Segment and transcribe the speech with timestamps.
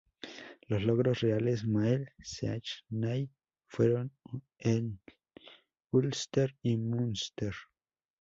[0.67, 3.29] Los logros reales Máel Sechnaill
[3.67, 4.11] fueron
[4.57, 4.99] en
[5.91, 7.53] Ulster y Munster.